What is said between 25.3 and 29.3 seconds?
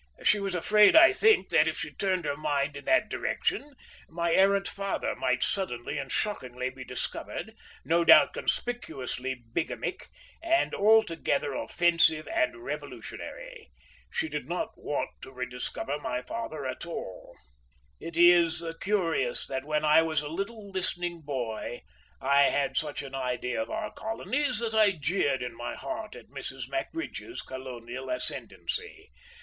in my heart at Mrs. Mackridge's colonial ascendancy.